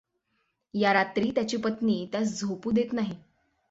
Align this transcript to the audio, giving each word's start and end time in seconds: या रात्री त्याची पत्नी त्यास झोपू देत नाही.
या 0.73 0.93
रात्री 0.93 1.31
त्याची 1.31 1.57
पत्नी 1.57 2.05
त्यास 2.11 2.39
झोपू 2.39 2.71
देत 2.71 2.93
नाही. 2.93 3.15